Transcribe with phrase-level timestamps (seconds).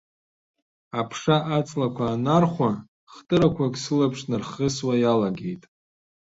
[0.99, 2.69] Аԥша аҵлақәа анархәа,
[3.13, 5.63] хтырақәак сылаԥш нархьысуа иалагеит.